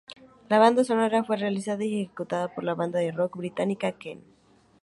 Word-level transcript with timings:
La 0.49 0.57
banda 0.57 0.83
sonora 0.83 1.23
fue 1.23 1.37
realizada 1.37 1.83
y 1.85 2.01
ejecutada 2.01 2.47
por 2.47 2.63
la 2.63 2.73
banda 2.73 2.97
de 2.97 3.11
rock 3.11 3.37
británica 3.37 3.91
Queen. 3.91 4.23